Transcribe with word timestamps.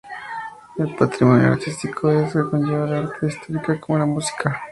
El 0.79 0.95
patrimonio 0.95 1.49
artístico 1.53 2.09
es 2.11 2.33
que 2.33 2.49
conlleva 2.49 2.85
a 2.85 2.87
la 2.87 2.97
arte 3.01 3.27
histórica 3.27 3.79
como 3.79 3.99
la 3.99 4.05
música. 4.07 4.59